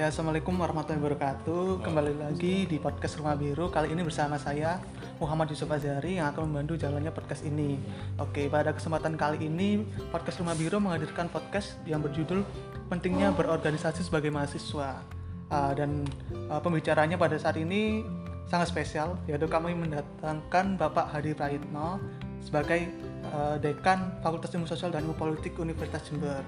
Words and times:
Ya, 0.00 0.08
Assalamualaikum 0.08 0.56
warahmatullahi 0.56 0.96
wabarakatuh. 0.96 1.84
Kembali 1.84 2.16
lagi 2.16 2.64
di 2.64 2.80
podcast 2.80 3.20
Rumah 3.20 3.36
Biru. 3.36 3.68
Kali 3.68 3.92
ini 3.92 4.00
bersama 4.00 4.40
saya 4.40 4.80
Muhammad 5.20 5.52
Yusuf 5.52 5.68
Azari 5.68 6.16
yang 6.16 6.32
akan 6.32 6.48
membantu 6.48 6.80
jalannya 6.80 7.12
podcast 7.12 7.44
ini. 7.44 7.76
Oke, 8.16 8.48
pada 8.48 8.72
kesempatan 8.72 9.20
kali 9.20 9.44
ini 9.44 9.84
podcast 10.08 10.40
Rumah 10.40 10.56
Biru 10.56 10.80
menghadirkan 10.80 11.28
podcast 11.28 11.76
yang 11.84 12.00
berjudul 12.00 12.40
Pentingnya 12.88 13.36
Berorganisasi 13.36 14.00
sebagai 14.00 14.32
Mahasiswa. 14.32 15.04
Uh, 15.52 15.76
dan 15.76 16.08
uh, 16.48 16.64
pembicaranya 16.64 17.20
pada 17.20 17.36
saat 17.36 17.60
ini 17.60 18.00
sangat 18.48 18.72
spesial, 18.72 19.20
yaitu 19.28 19.52
kami 19.52 19.76
mendatangkan 19.76 20.80
Bapak 20.80 21.12
Hadi 21.12 21.36
Praitno 21.36 22.00
sebagai 22.40 22.88
uh, 23.36 23.60
Dekan 23.60 24.16
Fakultas 24.24 24.48
Ilmu 24.56 24.64
Sosial 24.64 24.96
dan 24.96 25.04
Ilmu 25.04 25.20
Politik 25.20 25.60
Universitas 25.60 26.08
Jember. 26.08 26.40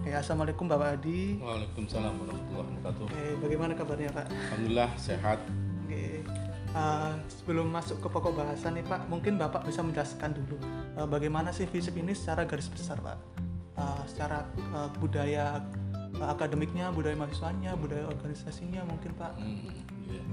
Oke, 0.00 0.16
Assalamualaikum 0.16 0.64
Bapak 0.64 0.96
Adi. 0.96 1.36
Waalaikumsalam 1.44 2.16
warahmatullahi 2.16 2.72
wabarakatuh. 2.72 3.04
Oke, 3.04 3.24
bagaimana 3.44 3.72
kabarnya 3.76 4.08
Pak? 4.16 4.32
Alhamdulillah 4.32 4.90
sehat. 4.96 5.38
Oke, 5.84 6.24
uh, 6.72 7.12
sebelum 7.28 7.68
masuk 7.68 8.00
ke 8.00 8.08
pokok 8.08 8.32
bahasan 8.32 8.80
nih 8.80 8.84
Pak, 8.88 9.12
mungkin 9.12 9.36
Bapak 9.36 9.68
bisa 9.68 9.84
menjelaskan 9.84 10.40
dulu 10.40 10.56
uh, 10.96 11.04
bagaimana 11.04 11.52
sih 11.52 11.68
FISIP 11.68 12.00
ini 12.00 12.16
secara 12.16 12.48
garis 12.48 12.72
besar 12.72 12.96
Pak? 12.96 13.20
Uh, 13.76 14.00
secara 14.08 14.48
uh, 14.72 14.88
budaya 14.96 15.60
uh, 16.16 16.32
akademiknya, 16.32 16.88
budaya 16.96 17.20
mahasiswanya, 17.20 17.76
budaya 17.76 18.08
organisasinya 18.08 18.80
mungkin 18.88 19.12
Pak. 19.20 19.36
Hmm, 19.36 19.84
iya. 20.08 20.24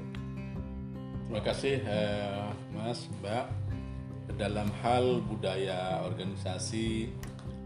Terima 1.28 1.44
kasih 1.44 1.84
eh, 1.84 2.48
Mas, 2.72 3.12
Mbak. 3.20 3.46
Dalam 4.40 4.72
hal 4.80 5.20
budaya 5.28 6.00
organisasi, 6.08 7.12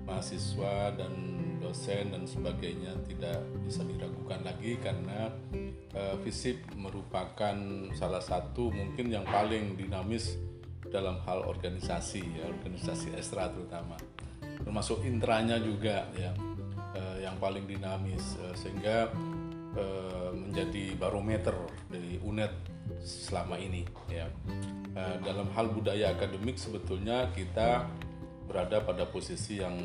mahasiswa 0.02 0.98
dan 0.98 1.31
dosen 1.72 2.12
dan 2.12 2.28
sebagainya 2.28 2.92
tidak 3.08 3.40
bisa 3.64 3.88
diragukan 3.88 4.44
lagi 4.44 4.76
karena 4.84 5.32
uh, 5.96 6.20
merupakan 6.76 7.56
salah 7.96 8.20
satu 8.20 8.68
mungkin 8.76 9.08
yang 9.08 9.24
paling 9.24 9.80
dinamis 9.80 10.36
dalam 10.92 11.24
hal 11.24 11.48
organisasi 11.48 12.20
ya 12.36 12.52
organisasi 12.52 13.16
ekstra 13.16 13.48
terutama. 13.56 13.96
Termasuk 14.68 15.08
intranya 15.08 15.56
juga 15.64 16.12
ya 16.20 16.36
uh, 16.92 17.18
yang 17.24 17.40
paling 17.40 17.64
dinamis 17.64 18.36
uh, 18.44 18.52
sehingga 18.52 19.08
uh, 19.80 20.36
menjadi 20.36 21.00
barometer 21.00 21.56
dari 21.88 22.20
UNED 22.20 22.52
selama 23.00 23.56
ini 23.56 23.88
ya. 24.12 24.28
Dalam 25.24 25.48
hal 25.56 25.72
budaya 25.72 26.12
akademik 26.12 26.60
sebetulnya 26.60 27.32
kita 27.32 27.88
berada 28.44 28.84
pada 28.84 29.08
posisi 29.08 29.64
yang 29.64 29.80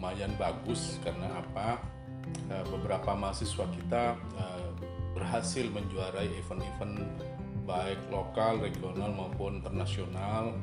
lumayan 0.00 0.32
bagus 0.40 0.96
karena 1.04 1.28
apa? 1.44 1.76
Uh, 2.48 2.64
beberapa 2.72 3.12
mahasiswa 3.12 3.68
kita 3.68 4.16
uh, 4.16 4.72
berhasil 5.12 5.68
menjuarai 5.68 6.24
event-event 6.40 7.04
baik 7.68 8.00
lokal, 8.08 8.64
regional 8.64 9.12
maupun 9.12 9.60
internasional 9.60 10.56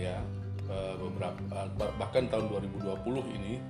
ya. 0.00 0.24
Uh, 0.72 0.96
beberapa 1.04 1.68
bahkan 2.00 2.32
tahun 2.32 2.48
2020 2.48 3.36
ini 3.36 3.60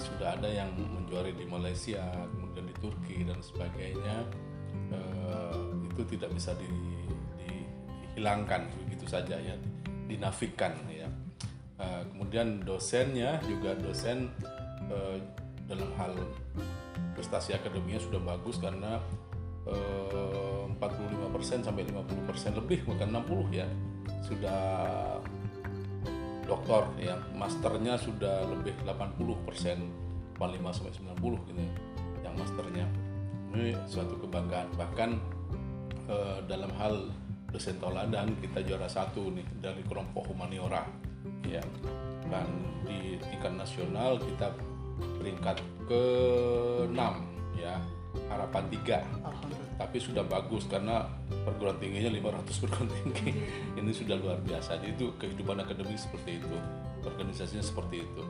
sudah 0.00 0.40
ada 0.40 0.48
yang 0.48 0.72
menjuarai 0.72 1.36
di 1.36 1.44
Malaysia 1.44 2.08
kemudian 2.32 2.64
di 2.72 2.76
Turki 2.80 3.28
dan 3.28 3.44
sebagainya. 3.44 4.24
Itu 5.92 6.00
tidak 6.08 6.32
bisa 6.32 6.56
di, 6.56 6.68
di, 7.36 7.52
dihilangkan 8.08 8.72
begitu 8.88 9.04
saja 9.04 9.36
ya 9.36 9.52
dinafikan 10.08 10.72
ya. 10.88 11.12
Kemudian 12.12 12.64
dosennya 12.64 13.42
juga 13.44 13.76
dosen 13.76 14.32
uh, 14.92 15.16
dalam 15.64 15.88
hal 15.96 16.12
prestasi 17.16 17.56
akademinya 17.56 18.00
sudah 18.00 18.20
bagus 18.20 18.60
karena 18.60 19.00
uh, 19.64 20.68
45% 20.76 21.64
sampai 21.64 21.88
50% 21.88 22.60
lebih 22.60 22.84
bukan 22.84 23.08
60 23.08 23.56
ya 23.56 23.68
sudah 24.22 24.60
doktor 26.46 26.90
ya. 26.98 27.16
Masternya 27.32 27.96
sudah 27.98 28.44
lebih 28.46 28.74
80 28.84 29.46
persen 29.46 29.78
45 30.36 30.76
sampai 30.76 30.92
90 31.16 31.48
gitu 31.48 31.60
ya, 31.62 31.72
yang 32.28 32.34
masternya. 32.36 32.86
Ini 33.52 33.76
suatu 33.86 34.16
kebanggaan. 34.20 34.68
Bahkan 34.74 35.10
uh, 36.08 36.38
dalam 36.48 36.72
hal 36.76 37.12
dosen 37.52 37.76
toladan 37.76 38.32
kita 38.40 38.64
juara 38.64 38.88
satu 38.88 39.28
nih 39.28 39.44
dari 39.60 39.84
kelompok 39.86 40.32
humaniora 40.32 40.82
ya. 41.46 41.62
Dan 42.26 42.48
di 42.88 43.20
tingkat 43.28 43.52
nasional 43.54 44.16
kita 44.16 44.56
peringkat 45.22 45.56
ke-6 45.86 47.00
ya. 47.54 47.78
Harapan 48.26 48.64
tiga. 48.74 48.98
Tapi 49.78 49.96
sudah 50.02 50.26
bagus 50.26 50.66
karena 50.66 51.06
perguruan 51.46 51.78
tingginya 51.78 52.10
500 52.10 52.62
perguruan 52.66 52.90
tinggi. 52.90 53.30
Ini 53.78 53.90
sudah 53.94 54.18
luar 54.18 54.38
biasa. 54.42 54.82
Jadi 54.82 54.98
itu 54.98 55.06
kehidupan 55.16 55.62
akademik 55.62 55.96
seperti 55.96 56.42
itu. 56.42 56.56
Organisasinya 57.06 57.64
seperti 57.64 58.04
itu. 58.04 58.22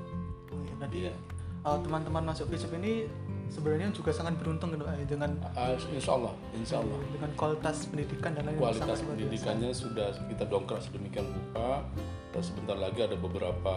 Oh, 0.52 0.60
ya, 0.68 0.74
tadi 0.84 0.98
ya. 1.08 1.14
Uh, 1.62 1.78
teman-teman 1.78 2.26
masuk 2.26 2.50
FISIP 2.50 2.74
ini 2.74 3.06
sebenarnya 3.46 3.94
juga 3.94 4.10
sangat 4.10 4.34
beruntung 4.34 4.74
gitu, 4.74 4.82
eh, 4.82 5.06
dengan 5.06 5.30
uh, 5.54 5.78
insya 5.94 6.18
Allah 6.18 6.34
insya 6.58 6.82
Allah 6.82 6.98
dengan 7.14 7.30
kualitas 7.38 7.86
pendidikan 7.86 8.34
dan 8.34 8.50
lain 8.50 8.58
kualitas 8.58 8.98
pendidikannya 9.06 9.70
sudah 9.70 10.10
kita 10.26 10.42
dongkrak 10.50 10.82
sedemikian 10.82 11.22
rupa. 11.30 11.86
Dan 12.34 12.42
sebentar 12.42 12.74
lagi 12.74 13.06
ada 13.06 13.14
beberapa 13.14 13.74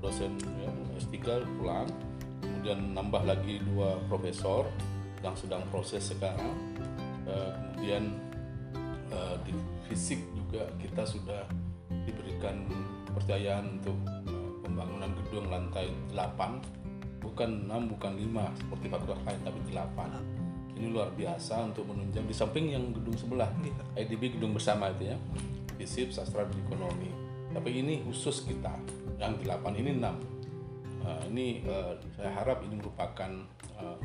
dosen 0.00 0.32
ya, 0.62 0.70
S3 0.96 1.44
pulang 1.60 1.88
kemudian 2.40 2.98
nambah 2.98 3.22
lagi 3.22 3.62
dua 3.62 4.00
profesor 4.10 4.66
yang 5.22 5.34
sedang 5.38 5.62
proses 5.70 6.02
sekarang. 6.02 6.54
Uh, 7.26 7.50
kemudian 7.54 8.14
uh, 9.10 9.34
di 9.42 9.54
fisik 9.86 10.22
juga 10.34 10.66
kita 10.78 11.02
sudah 11.02 11.42
diberikan 12.06 12.66
kepercayaan 13.10 13.82
untuk 13.82 13.98
uh, 14.06 14.50
pembangunan 14.62 15.10
gedung 15.22 15.46
lantai 15.50 15.90
8 16.14 17.22
bukan 17.22 17.66
6 17.66 17.92
bukan 17.98 18.12
5 18.14 18.58
seperti 18.62 18.86
fakultas 18.86 19.20
lain 19.26 19.40
tapi 19.42 19.58
8 19.74 20.78
ini 20.78 20.92
luar 20.92 21.10
biasa 21.14 21.70
untuk 21.72 21.88
menunjang 21.88 22.28
di 22.28 22.34
samping 22.36 22.70
yang 22.74 22.92
gedung 22.92 23.16
sebelah 23.16 23.48
IDB 23.96 24.36
gedung 24.36 24.52
bersama 24.52 24.92
itu 24.92 25.08
ya. 25.08 25.16
FISIP 25.76 26.12
sastra 26.12 26.44
dan 26.44 26.56
ekonomi. 26.68 27.08
Tapi 27.52 27.80
ini 27.80 28.04
khusus 28.04 28.44
kita. 28.44 28.76
Yang 29.16 29.48
8 29.48 29.72
ini 29.80 29.96
6 29.96 30.35
uh, 31.06 31.22
ini 31.30 31.62
uh, 31.64 31.94
saya 32.18 32.34
harap 32.34 32.66
ini 32.66 32.74
merupakan 32.82 33.30
uh, 33.78 33.96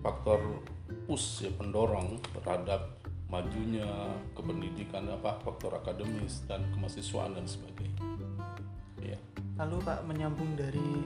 faktor 0.00 0.64
push 1.04 1.44
ya 1.44 1.52
pendorong 1.54 2.16
terhadap 2.40 2.96
majunya 3.26 3.86
kependidikan 4.32 5.10
apa 5.10 5.36
faktor 5.42 5.76
akademis 5.76 6.46
dan 6.46 6.62
kemahasiswaan 6.72 7.34
dan 7.34 7.44
sebagainya. 7.44 8.02
Ya. 9.02 9.18
Lalu 9.58 9.82
Pak 9.82 10.06
menyambung 10.06 10.54
dari 10.54 11.02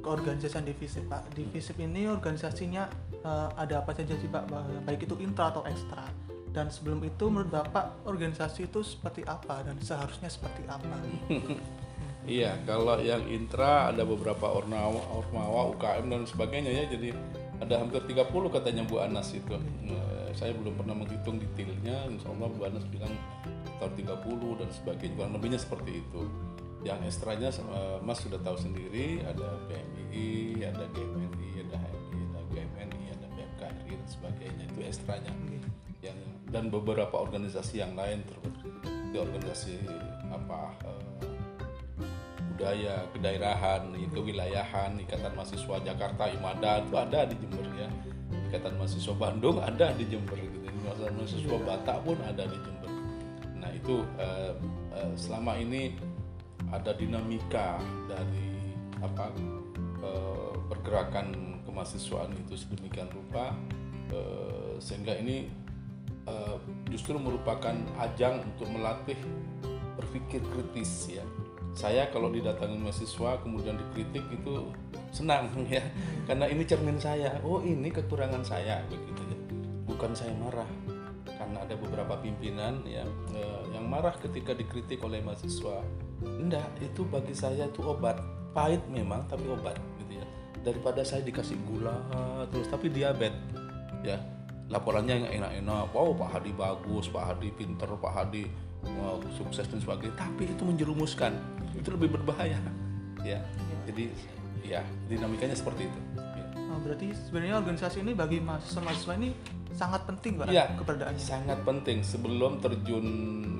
keorganisasian 0.00 0.64
di 0.64 0.72
FISIP 0.72 1.04
Pak. 1.06 1.36
Di 1.36 1.44
FISIP 1.52 1.84
ini 1.84 2.08
organisasinya 2.08 2.88
uh, 3.28 3.52
ada 3.60 3.84
apa 3.84 3.92
saja 3.92 4.16
sih 4.16 4.30
Pak? 4.30 4.48
Baik 4.88 5.04
itu 5.04 5.20
intra 5.20 5.52
atau 5.52 5.62
ekstra. 5.68 6.08
Dan 6.48 6.72
sebelum 6.72 7.04
itu 7.04 7.28
menurut 7.28 7.52
Bapak 7.52 8.08
organisasi 8.08 8.72
itu 8.72 8.80
seperti 8.80 9.20
apa 9.28 9.60
dan 9.68 9.76
seharusnya 9.84 10.32
seperti 10.32 10.64
apa? 10.64 10.96
iya, 12.28 12.52
kalau 12.68 13.00
yang 13.00 13.24
intra 13.26 13.88
ada 13.88 14.04
beberapa 14.04 14.52
ormawa, 14.52 15.00
ormawa 15.10 15.72
UKM 15.74 16.06
dan 16.12 16.22
sebagainya 16.28 16.70
ya. 16.70 16.84
Jadi 16.92 17.08
ada 17.58 17.74
hampir 17.82 17.98
30 18.06 18.54
katanya 18.54 18.82
Bu 18.86 19.02
Anas 19.02 19.34
itu 19.34 19.50
nah, 19.82 20.30
saya 20.34 20.54
belum 20.54 20.78
pernah 20.78 20.94
menghitung 20.94 21.42
detailnya 21.42 22.06
insya 22.06 22.30
Allah 22.30 22.48
Bu 22.54 22.62
Anas 22.62 22.86
bilang 22.86 23.10
tahun 23.82 23.92
30 23.98 24.60
dan 24.62 24.68
sebagainya 24.70 25.14
kurang 25.18 25.32
lebihnya 25.34 25.58
seperti 25.58 25.98
itu 25.98 26.22
yang 26.86 27.02
ekstranya 27.02 27.50
uh, 27.74 27.98
Mas 27.98 28.22
sudah 28.22 28.38
tahu 28.38 28.54
sendiri 28.54 29.26
ada 29.26 29.58
PMI 29.66 30.62
ada 30.70 30.84
GMNI 30.94 31.50
ada 31.66 31.76
HMI 31.82 32.18
ada 32.22 32.40
GMNI 32.54 33.06
ada 33.18 33.26
BMKRI 33.34 33.92
dan 33.98 34.08
sebagainya 34.08 34.64
itu 34.70 34.80
ekstranya 34.86 35.32
yang 35.98 36.18
dan 36.54 36.70
beberapa 36.70 37.18
organisasi 37.18 37.82
yang 37.82 37.98
lain 37.98 38.22
di 39.10 39.18
organisasi 39.18 39.82
apa 40.30 40.70
uh, 40.86 40.97
budaya, 42.58 43.06
kedaerahan, 43.14 43.94
kewilayahan, 44.10 44.98
Ikatan 44.98 45.30
Mahasiswa 45.38 45.78
Jakarta, 45.78 46.26
Imada 46.26 46.82
itu 46.82 46.98
ada 46.98 47.22
di 47.30 47.38
Jember 47.38 47.62
ya. 47.78 47.86
Ikatan 48.50 48.74
Mahasiswa 48.74 49.14
Bandung 49.14 49.62
ada 49.62 49.94
di 49.94 50.02
Jember 50.10 50.34
gitu. 50.34 50.58
Ikatan 50.66 51.14
Mahasiswa 51.14 51.56
Batak 51.62 52.02
pun 52.02 52.18
ada 52.26 52.42
di 52.50 52.58
Jember. 52.58 52.90
Nah, 53.62 53.70
itu 53.70 54.02
eh, 54.18 54.52
eh, 54.90 55.12
selama 55.14 55.54
ini 55.54 55.94
ada 56.74 56.90
dinamika 56.98 57.78
dari 58.10 58.74
apa 59.06 59.30
eh, 60.02 60.52
pergerakan 60.66 61.62
kemahasiswaan 61.62 62.34
itu 62.42 62.58
sedemikian 62.58 63.06
rupa 63.14 63.54
eh, 64.10 64.82
sehingga 64.82 65.14
ini 65.14 65.46
eh, 66.26 66.56
justru 66.90 67.14
merupakan 67.22 67.78
ajang 68.02 68.42
untuk 68.42 68.66
melatih 68.66 69.16
berpikir 69.94 70.42
kritis 70.42 71.22
ya 71.22 71.22
saya 71.76 72.10
kalau 72.10 72.32
didatangin 72.32 72.80
mahasiswa 72.80 73.38
kemudian 73.40 73.76
dikritik 73.76 74.24
itu 74.30 74.72
senang 75.14 75.48
ya 75.72 75.82
karena 76.28 76.48
ini 76.50 76.62
cermin 76.66 76.98
saya 77.00 77.38
oh 77.44 77.62
ini 77.62 77.88
kekurangan 77.88 78.42
saya 78.44 78.82
begitu 78.90 79.22
ya 79.28 79.38
bukan 79.88 80.12
saya 80.12 80.32
marah 80.36 80.68
karena 81.38 81.64
ada 81.64 81.74
beberapa 81.78 82.14
pimpinan 82.18 82.82
yang 82.84 83.08
eh, 83.32 83.62
yang 83.72 83.86
marah 83.86 84.12
ketika 84.18 84.52
dikritik 84.52 84.98
oleh 85.00 85.22
mahasiswa. 85.22 85.80
Enggak, 86.20 86.66
itu 86.82 87.06
bagi 87.06 87.32
saya 87.32 87.70
itu 87.70 87.80
obat. 87.86 88.18
Pahit 88.50 88.82
memang 88.90 89.22
tapi 89.30 89.46
obat 89.46 89.78
gitu 90.02 90.18
ya. 90.18 90.26
Daripada 90.66 91.06
saya 91.06 91.22
dikasih 91.22 91.56
gula 91.64 91.94
terus 92.50 92.66
tapi 92.66 92.90
diabetes 92.90 93.38
ya. 94.02 94.18
Laporannya 94.68 95.24
yang 95.24 95.28
enak-enak. 95.40 95.96
Wow, 95.96 96.12
Pak 96.12 96.28
Hadi 96.36 96.52
bagus, 96.52 97.08
Pak 97.08 97.24
Hadi 97.24 97.48
pinter, 97.56 97.88
Pak 97.88 98.12
Hadi 98.12 98.44
wow, 98.84 99.18
sukses 99.34 99.66
dan 99.66 99.78
sebagainya. 99.82 100.14
Tapi 100.18 100.50
itu 100.50 100.62
menjerumuskan. 100.62 101.34
Itu 101.74 101.94
lebih 101.94 102.18
berbahaya. 102.18 102.58
Ya. 103.22 103.42
Jadi 103.88 104.12
ya 104.62 104.84
dinamikanya 105.08 105.56
seperti 105.56 105.88
itu. 105.88 106.00
Ya. 106.16 106.44
Oh, 106.68 106.78
berarti 106.84 107.16
sebenarnya 107.16 107.56
organisasi 107.64 108.04
ini 108.04 108.12
bagi 108.12 108.38
mahasiswa-mahasiswa 108.44 109.14
ini 109.16 109.30
sangat 109.72 110.04
penting 110.04 110.36
Pak 110.36 110.50
Iya, 110.50 110.74
keberadaannya. 110.76 111.22
sangat 111.22 111.58
penting 111.62 112.02
sebelum 112.02 112.58
terjun 112.58 113.06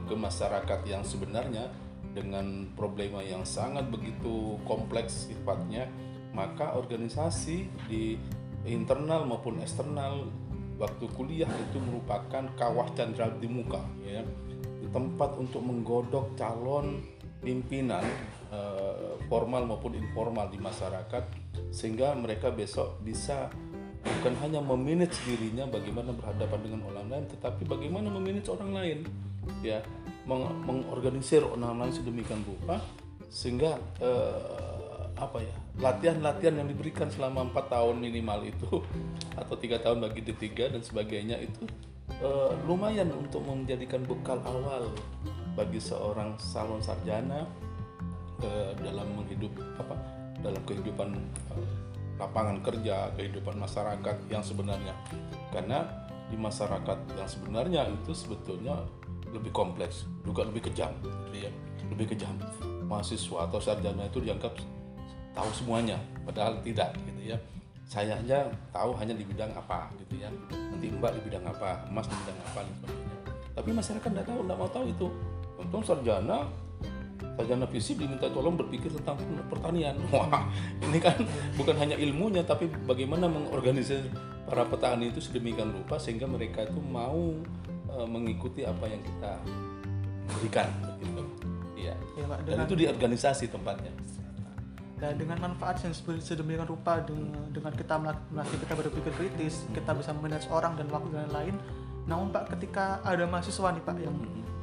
ke 0.05 0.15
masyarakat 0.19 0.81
yang 0.85 1.07
sebenarnya 1.07 1.71
dengan 2.13 2.67
problema 2.75 3.23
yang 3.23 3.47
sangat 3.47 3.87
begitu 3.89 4.59
kompleks 4.67 5.31
sifatnya, 5.31 5.87
maka 6.35 6.75
organisasi 6.75 7.71
di 7.87 8.19
internal 8.67 9.25
maupun 9.25 9.63
eksternal 9.63 10.27
waktu 10.79 11.07
kuliah 11.15 11.51
itu 11.51 11.79
merupakan 11.79 12.45
kawah 12.59 12.91
candra 12.95 13.31
di 13.39 13.47
muka, 13.47 13.83
ya, 14.03 14.23
tempat 14.91 15.37
untuk 15.37 15.61
menggodok 15.63 16.37
calon 16.37 17.05
pimpinan 17.39 18.03
eh, 18.51 19.15
formal 19.31 19.65
maupun 19.69 19.95
informal 19.95 20.51
di 20.51 20.59
masyarakat 20.59 21.25
sehingga 21.71 22.17
mereka 22.17 22.51
besok 22.51 22.99
bisa 23.05 23.53
bukan 24.03 24.35
hanya 24.41 24.59
memanage 24.63 25.21
dirinya 25.29 25.69
bagaimana 25.69 26.15
berhadapan 26.17 26.61
dengan 26.65 26.81
orang 26.91 27.07
lain 27.13 27.25
tetapi 27.29 27.63
bagaimana 27.69 28.09
memanage 28.09 28.49
orang 28.49 28.71
lain 28.73 28.99
ya. 29.63 29.81
Meng- 30.29 30.61
mengorganisir 30.69 31.41
orang 31.41 31.81
lain 31.81 31.93
sedemikian 31.97 32.45
rupa 32.45 32.85
sehingga 33.33 33.81
eh, 33.97 35.05
apa 35.17 35.41
ya 35.43 35.57
latihan-latihan 35.79 36.63
yang 36.63 36.69
diberikan 36.71 37.11
selama 37.11 37.49
empat 37.51 37.71
tahun 37.71 37.97
minimal 37.99 38.45
itu 38.47 38.83
atau 39.41 39.55
tiga 39.59 39.79
tahun 39.83 40.05
bagi 40.05 40.21
D3 40.27 40.47
dan 40.75 40.83
sebagainya 40.83 41.39
itu 41.43 41.65
eh, 42.23 42.53
lumayan 42.67 43.11
untuk 43.15 43.43
menjadikan 43.47 44.03
bekal 44.07 44.39
awal 44.47 44.91
bagi 45.55 45.83
seorang 45.83 46.39
salon 46.39 46.83
sarjana 46.83 47.47
eh, 48.43 48.73
dalam 48.83 49.07
menghidup 49.19 49.51
apa 49.79 49.95
dalam 50.39 50.63
kehidupan 50.67 51.15
eh, 51.55 51.71
lapangan 52.19 52.59
kerja 52.63 53.15
kehidupan 53.15 53.59
masyarakat 53.59 54.17
yang 54.31 54.43
sebenarnya. 54.43 54.95
Karena 55.55 55.87
di 56.29 56.37
masyarakat 56.37 56.99
yang 57.17 57.29
sebenarnya 57.31 57.83
itu 57.89 58.13
sebetulnya 58.13 58.75
lebih 59.33 59.53
kompleks 59.53 60.09
juga 60.27 60.45
lebih 60.45 60.71
kejam 60.71 60.91
gitu 61.03 61.47
ya. 61.47 61.53
Lebih 61.89 62.15
kejam. 62.17 62.35
Mahasiswa 62.89 63.45
atau 63.45 63.61
sarjana 63.61 64.09
itu 64.09 64.19
dianggap 64.25 64.57
tahu 65.39 65.51
semuanya 65.55 66.01
padahal 66.27 66.59
tidak 66.67 66.91
gitu 67.07 67.31
ya 67.31 67.39
saya 67.89 68.21
aja 68.21 68.45
tahu 68.69 68.93
hanya 69.01 69.17
di 69.17 69.25
bidang 69.25 69.49
apa 69.57 69.89
gitu 70.05 70.21
ya. 70.21 70.29
Nanti 70.53 70.93
mbak 70.93 71.17
di 71.17 71.21
bidang 71.25 71.49
apa 71.49 71.89
mas 71.89 72.05
di 72.05 72.17
bidang 72.21 72.39
apa 72.45 72.61
dan 72.61 72.75
sebagainya. 72.85 73.17
Tapi 73.57 73.69
masyarakat 73.73 74.09
tidak 74.13 74.27
tahu 74.29 74.41
tidak 74.45 74.59
mau 74.61 74.71
tahu 74.71 74.85
itu. 74.93 75.07
Untung 75.57 75.83
sarjana 75.83 76.39
sarjana 77.41 77.67
fisik 77.73 77.97
diminta 77.97 78.29
tolong 78.29 78.61
berpikir 78.61 78.93
tentang 78.93 79.17
pertanian. 79.49 79.97
Wah 80.13 80.45
ini 80.85 81.01
kan 81.01 81.17
bukan 81.57 81.81
hanya 81.81 81.97
ilmunya 81.97 82.45
tapi 82.45 82.69
bagaimana 82.85 83.25
mengorganisir 83.25 84.05
para 84.45 84.69
petani 84.69 85.09
itu 85.09 85.25
sedemikian 85.25 85.73
rupa 85.73 85.97
sehingga 85.97 86.29
mereka 86.29 86.69
itu 86.69 86.81
mau 86.85 87.33
eh, 87.97 88.09
mengikuti 88.09 88.69
apa 88.69 88.85
yang 88.85 89.01
kita 89.01 89.33
berikan 90.37 90.69
gitu. 91.01 91.25
Iya. 91.73 91.97
Ya, 92.21 92.27
Pak, 92.29 92.39
dan 92.45 92.53
dengan 92.53 92.65
itu 92.69 92.77
di 92.77 92.85
organisasi 92.85 93.49
tempatnya 93.49 93.95
dan 94.99 95.15
dengan 95.15 95.39
manfaat 95.39 95.79
yang 95.87 95.95
sedemikian 96.19 96.67
rupa 96.67 96.99
dengan, 97.07 97.47
dengan 97.55 97.71
kita 97.71 97.95
melatih 98.03 98.59
kita 98.59 98.75
berpikir 98.75 99.13
kritis, 99.15 99.63
kita 99.71 99.95
bisa 99.95 100.11
memanage 100.11 100.51
orang 100.51 100.75
dan 100.75 100.91
waktu 100.91 101.09
dan 101.15 101.31
lain-lain. 101.31 101.55
Namun 102.11 102.35
Pak, 102.35 102.59
ketika 102.59 102.99
ada 103.07 103.23
mahasiswa 103.31 103.71
nih 103.71 103.83
Pak 103.87 103.97
yang 104.03 104.17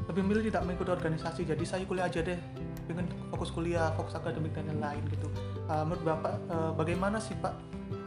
lebih 0.05 0.23
milih 0.27 0.43
tidak 0.51 0.67
mengikuti 0.67 0.91
organisasi, 0.91 1.47
jadi 1.47 1.63
saya 1.63 1.87
kuliah 1.87 2.11
aja 2.11 2.19
deh, 2.19 2.37
pengen 2.85 3.07
fokus 3.31 3.49
kuliah, 3.49 3.89
fokus 3.95 4.13
akademik 4.19 4.51
dan 4.51 4.69
lain-lain 4.75 5.03
gitu. 5.07 5.27
Uh, 5.71 5.87
menurut 5.87 6.03
Bapak, 6.03 6.35
uh, 6.51 6.71
bagaimana 6.75 7.17
sih 7.17 7.33
Pak 7.39 7.53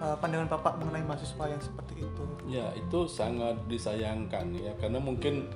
uh, 0.04 0.16
pandangan 0.20 0.52
Bapak 0.52 0.78
mengenai 0.84 1.02
mahasiswa 1.08 1.44
yang 1.48 1.62
seperti 1.64 2.04
itu? 2.04 2.24
Ya 2.44 2.70
itu 2.76 3.08
sangat 3.08 3.56
disayangkan 3.72 4.52
ya 4.52 4.72
karena 4.80 4.96
mungkin 4.96 5.48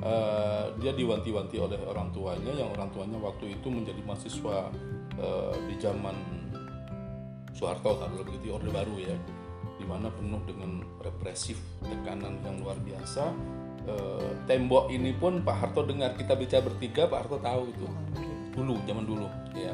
eh, 0.00 0.64
dia 0.80 0.92
diwanti-wanti 0.96 1.60
oleh 1.60 1.78
orang 1.84 2.08
tuanya 2.10 2.52
yang 2.56 2.72
orang 2.72 2.88
tuanya 2.90 3.20
waktu 3.20 3.54
itu 3.54 3.68
menjadi 3.68 4.00
mahasiswa 4.02 4.72
eh, 5.20 5.54
di 5.68 5.76
zaman 5.78 6.16
Soeharto 7.52 8.00
kalau 8.00 8.24
begitu 8.24 8.56
Orde 8.56 8.72
Baru 8.72 8.96
ya 8.96 9.12
di 9.80 9.84
mana 9.88 10.12
penuh 10.12 10.40
dengan 10.44 10.84
represif 11.00 11.56
tekanan 11.80 12.36
yang 12.44 12.60
luar 12.60 12.76
biasa. 12.84 13.32
Eh, 13.88 14.32
tembok 14.44 14.92
ini 14.92 15.16
pun 15.16 15.40
Pak 15.40 15.56
Harto 15.56 15.84
dengar 15.88 16.12
kita 16.16 16.36
bicara 16.36 16.68
bertiga 16.68 17.08
Pak 17.08 17.18
Harto 17.24 17.36
tahu 17.40 17.62
itu. 17.72 17.86
Dulu 18.52 18.76
zaman 18.84 19.04
dulu 19.08 19.28
ya. 19.56 19.72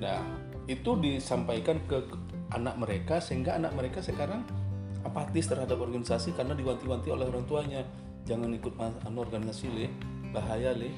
Nah 0.00 0.20
itu 0.64 0.96
disampaikan 0.96 1.76
ke 1.84 2.08
anak 2.56 2.80
mereka 2.80 3.20
sehingga 3.20 3.60
anak 3.60 3.76
mereka 3.76 4.00
sekarang 4.00 4.40
apatis 5.04 5.44
terhadap 5.44 5.76
organisasi 5.76 6.32
karena 6.32 6.56
diwanti-wanti 6.56 7.12
oleh 7.12 7.28
orang 7.28 7.44
tuanya. 7.44 7.84
Jangan 8.24 8.56
ikut 8.56 8.80
anu 8.80 9.20
organisasi 9.20 9.68
le 9.68 9.86
bahaya 10.32 10.72
le 10.72 10.88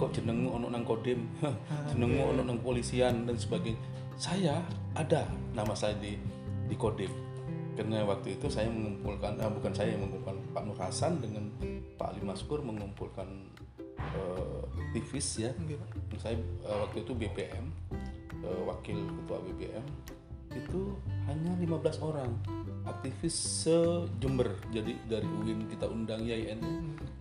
kok 0.00 0.16
jenengmu 0.16 0.56
ono 0.56 0.72
nang 0.72 0.80
kodim? 0.88 1.28
Jenengmu 1.92 2.32
ono 2.32 2.40
nang 2.40 2.56
polisian 2.64 3.28
dan 3.28 3.36
sebagainya. 3.36 3.76
Saya 4.16 4.64
ada 4.96 5.28
nama 5.52 5.76
saya 5.76 5.92
di 6.00 6.16
di 6.64 6.76
kodim. 6.80 7.12
Karena 7.76 8.04
waktu 8.08 8.40
itu 8.40 8.48
saya 8.48 8.72
mengumpulkan 8.72 9.36
ah, 9.40 9.52
bukan 9.52 9.72
saya 9.76 9.92
yang 9.92 10.08
mengumpulkan 10.08 10.36
Pak 10.56 10.62
Nur 10.64 10.80
Hasan 10.80 11.20
dengan 11.20 11.52
Pak 12.00 12.16
Ali 12.16 12.24
Maskur 12.24 12.64
mengumpulkan 12.64 13.28
eh, 14.00 14.60
aktivis 14.88 15.44
ya. 15.44 15.52
Pak. 15.52 16.16
saya 16.16 16.40
eh, 16.40 16.78
waktu 16.80 17.04
itu 17.04 17.12
BPM 17.12 17.66
eh, 18.40 18.60
wakil 18.64 18.98
ketua 19.04 19.38
BPM 19.44 19.86
itu 20.50 20.98
hanya 21.30 21.52
15 21.62 22.02
orang. 22.02 22.30
Aktivis 22.82 23.36
se-Jember 23.62 24.50
jadi 24.74 24.96
dari 25.06 25.28
UIN 25.28 25.70
kita 25.70 25.86
undang 25.86 26.26
YIN 26.26 26.58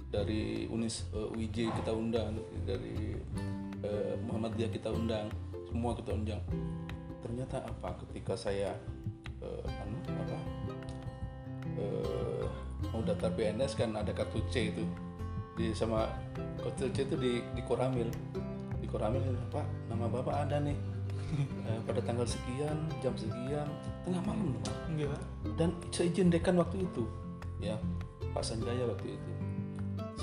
dari 0.10 0.66
Unis 0.70 1.06
eh, 1.14 1.34
UIJ 1.34 1.70
kita 1.70 1.94
undang 1.94 2.42
dari 2.66 3.14
eh, 3.86 4.14
Muhammadiyah 4.26 4.72
kita 4.74 4.90
undang 4.90 5.30
semua 5.70 5.94
kita 5.94 6.12
undang. 6.18 6.42
Ternyata 7.22 7.62
apa? 7.62 7.94
Ketika 8.06 8.34
saya 8.34 8.74
eh, 9.40 9.82
anu 9.86 9.98
apa? 10.10 10.38
Eh, 11.78 12.46
mau 12.90 13.06
daftar 13.06 13.30
PNS 13.38 13.78
kan 13.78 13.94
ada 13.94 14.10
kartu 14.10 14.42
C 14.50 14.74
itu. 14.74 14.84
Di 15.54 15.72
sama 15.78 16.10
kartu 16.58 16.90
C 16.90 17.06
itu 17.06 17.16
di 17.16 17.46
di 17.54 17.62
Koramil. 17.62 18.10
Di 18.82 18.88
Koramil 18.90 19.22
Pak 19.54 19.66
nama 19.94 20.10
bapak 20.10 20.50
ada 20.50 20.58
nih. 20.60 20.78
Eh, 21.70 21.78
pada 21.86 22.02
tanggal 22.02 22.26
sekian 22.26 22.74
jam 23.06 23.14
sekian 23.14 23.70
tengah 24.02 24.18
malam 24.26 24.50
loh, 24.50 24.62
Pak. 24.66 24.74
Dan 25.54 25.70
saya 25.94 26.10
izin 26.10 26.34
dekan 26.34 26.58
waktu 26.58 26.82
itu 26.82 27.06
ya 27.62 27.78
Pak 28.34 28.42
Sanjaya 28.42 28.90
waktu 28.90 29.14
itu 29.14 29.32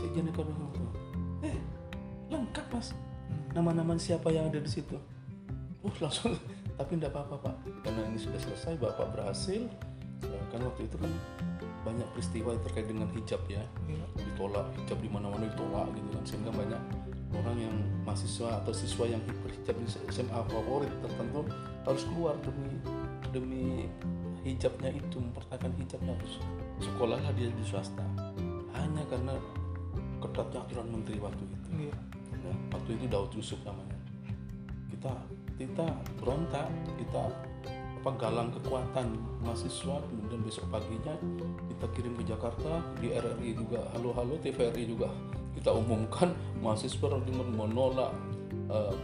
dekan 0.04 0.46
waktu 0.52 0.80
itu 0.80 0.84
eh 1.46 1.58
lengkap 2.30 2.66
mas. 2.72 2.92
Nama-nama 3.54 3.96
siapa 3.96 4.28
yang 4.28 4.52
ada 4.52 4.60
di 4.60 4.70
situ? 4.70 4.96
Uh 5.80 5.96
langsung. 6.02 6.36
Tapi 6.78 7.00
tidak 7.00 7.16
apa-apa 7.16 7.36
pak. 7.40 7.56
Karena 7.86 8.04
ini 8.12 8.18
sudah 8.20 8.40
selesai 8.42 8.76
bapak 8.76 9.16
berhasil. 9.16 9.64
Ya, 10.24 10.40
kan 10.52 10.60
waktu 10.64 10.88
itu 10.88 10.96
kan 11.00 11.12
banyak 11.86 12.08
peristiwa 12.12 12.52
yang 12.52 12.62
terkait 12.66 12.86
dengan 12.90 13.08
hijab 13.14 13.40
ya. 13.48 13.64
Iya, 13.88 14.04
ditolak 14.20 14.66
hijab 14.82 14.98
di 15.00 15.08
mana-mana 15.08 15.48
ditolak 15.48 15.88
gitu 15.96 16.08
kan. 16.12 16.22
Sehingga 16.28 16.50
banyak 16.52 16.82
orang 17.36 17.56
yang 17.56 17.76
mahasiswa 18.04 18.60
atau 18.60 18.72
siswa 18.76 19.04
yang 19.08 19.22
berhijab 19.44 19.76
di 19.80 19.86
SMA 19.88 20.40
favorit 20.52 20.92
tertentu 21.00 21.48
harus 21.84 22.02
keluar 22.12 22.34
demi 22.44 22.76
demi 23.32 23.64
hijabnya 24.44 24.92
itu 24.92 25.16
mempertahankan 25.16 25.72
hijabnya. 25.80 26.12
Harus 26.12 26.34
sekolahlah 26.84 27.32
dia 27.32 27.48
di 27.48 27.64
swasta. 27.64 28.04
Hanya 28.76 29.02
karena 29.08 29.32
ketatnya 30.22 30.60
aturan 30.64 30.88
menteri 30.90 31.16
waktu 31.20 31.42
itu. 31.44 31.68
Iya. 31.88 31.94
ya, 32.46 32.54
waktu 32.72 32.90
itu 32.96 33.04
Daud 33.10 33.30
Yusuf 33.34 33.60
namanya. 33.66 33.98
Kita 34.92 35.12
kita 35.56 35.86
berontak 36.20 36.68
kita 37.00 37.22
apa 37.96 38.10
galang 38.22 38.54
kekuatan 38.54 39.18
mahasiswa 39.42 39.98
kemudian 39.98 40.38
besok 40.46 40.70
paginya 40.70 41.16
kita 41.74 41.86
kirim 41.90 42.14
ke 42.14 42.22
Jakarta 42.22 42.78
di 43.02 43.10
RRI 43.10 43.50
juga 43.56 43.82
halo 43.98 44.14
halo 44.14 44.38
TVRI 44.38 44.86
juga 44.86 45.10
kita 45.58 45.74
umumkan 45.74 46.30
mahasiswa 46.62 47.18
Timur 47.24 47.48
menolak 47.50 48.14
eh, 48.70 48.94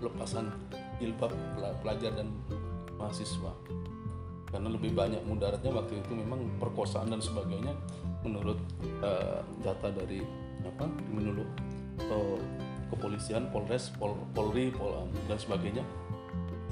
pelepasan 0.00 0.50
jilbab 1.00 1.32
pela- 1.56 1.76
pelajar 1.84 2.12
dan 2.16 2.28
mahasiswa. 3.00 3.52
Karena 4.50 4.68
lebih 4.68 4.92
banyak 4.92 5.22
mudaratnya 5.24 5.70
waktu 5.72 6.02
itu 6.02 6.12
memang 6.12 6.42
perkosaan 6.58 7.08
dan 7.08 7.22
sebagainya 7.22 7.70
menurut 8.26 8.58
uh, 9.00 9.40
data 9.62 9.88
dari 9.94 10.20
apa 10.64 10.86
menurut 11.12 11.48
uh, 12.08 12.38
kepolisian 12.90 13.48
Polres 13.54 13.88
Pol, 13.94 14.18
Polri 14.34 14.74
Pol, 14.74 15.06
dan 15.30 15.38
sebagainya. 15.38 15.84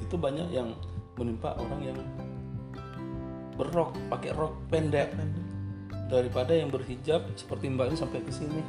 Itu 0.03 0.19
banyak 0.19 0.51
yang 0.51 0.75
menimpa 1.19 1.55
orang 1.59 1.81
yang 1.83 1.99
berrok 3.59 3.95
pakai 4.07 4.31
rok 4.35 4.55
pendek 4.71 5.11
daripada 6.07 6.55
yang 6.55 6.71
berhijab 6.71 7.27
seperti 7.35 7.71
mbak 7.71 7.95
ini 7.95 7.99
sampai 7.99 8.23
ke 8.23 8.33
sini. 8.35 8.63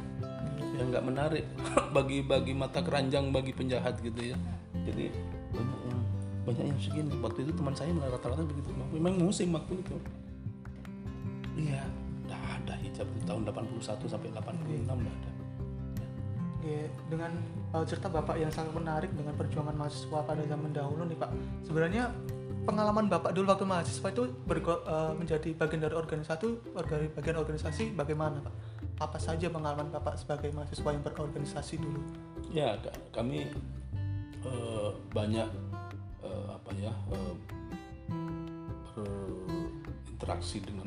Yang 0.78 0.86
nggak 0.96 1.06
menarik 1.06 1.44
bagi 1.96 2.22
bagi 2.22 2.54
mata 2.54 2.80
keranjang 2.80 3.34
bagi 3.34 3.50
penjahat 3.54 3.98
gitu 4.00 4.34
ya. 4.34 4.36
Jadi 4.86 5.10
banyak 5.50 5.80
yang 5.90 6.00
banyak 6.46 6.64
yang 6.70 6.80
segini. 6.80 7.12
Waktu 7.18 7.46
itu 7.46 7.52
teman 7.54 7.74
saya 7.74 7.90
rata-rata 7.98 8.46
begitu. 8.46 8.70
Memang 8.94 9.18
musim 9.18 9.54
waktu 9.54 9.78
itu. 9.78 9.96
Iya 11.60 11.82
tahun 13.26 13.42
81 13.48 14.06
sampai 14.06 14.28
86 14.32 14.86
udah 14.86 15.14
ada 15.14 15.30
dengan 17.08 17.32
uh, 17.72 17.84
cerita 17.88 18.06
Bapak 18.12 18.36
yang 18.38 18.52
sangat 18.52 18.72
menarik 18.76 19.10
dengan 19.16 19.34
perjuangan 19.34 19.74
mahasiswa 19.74 20.18
pada 20.22 20.42
zaman 20.44 20.70
dahulu 20.70 21.02
nih 21.08 21.18
Pak. 21.18 21.30
Sebenarnya 21.66 22.12
pengalaman 22.68 23.08
Bapak 23.10 23.32
dulu 23.32 23.50
waktu 23.50 23.66
mahasiswa 23.66 24.08
itu 24.12 24.30
bergo, 24.46 24.84
uh, 24.84 25.16
menjadi 25.16 25.56
bagian 25.56 25.82
dari 25.82 25.96
organisasi, 25.96 26.48
dari 26.86 27.08
bagian 27.10 27.36
organisasi 27.40 27.96
bagaimana 27.96 28.44
Pak? 28.44 28.54
Apa 29.00 29.18
saja 29.18 29.48
pengalaman 29.48 29.88
Bapak 29.88 30.20
sebagai 30.20 30.52
mahasiswa 30.52 30.90
yang 30.92 31.02
berorganisasi 31.02 31.74
dulu? 31.80 32.00
Ya, 32.52 32.76
kami 33.10 33.48
uh, 34.44 34.92
banyak 35.10 35.48
uh, 36.22 36.46
apa 36.54 36.70
ya 36.76 36.92
uh, 37.10 37.34
berinteraksi 40.20 40.60
dengan 40.60 40.79